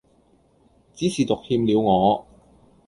[0.95, 2.25] 只是獨欠了我